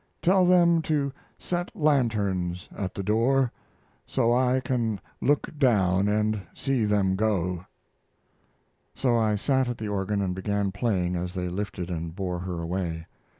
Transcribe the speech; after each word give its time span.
Tell 0.23 0.47
them 0.47 0.81
to 0.81 1.13
set 1.37 1.69
lanterns 1.75 2.69
at 2.75 2.95
the 2.95 3.03
door, 3.03 3.51
so 4.07 4.33
I 4.33 4.59
can 4.59 4.99
look 5.21 5.55
down 5.59 6.07
and 6.07 6.41
see 6.55 6.85
them 6.85 7.15
go." 7.15 7.67
So 8.95 9.15
I 9.15 9.35
sat 9.35 9.67
at 9.69 9.77
the 9.77 9.89
organ 9.89 10.19
and 10.19 10.33
began 10.33 10.71
playing 10.71 11.15
as 11.15 11.35
they 11.35 11.49
lifted 11.49 11.91
and 11.91 12.15
bore 12.15 12.39
her 12.39 12.59
away. 12.61 13.05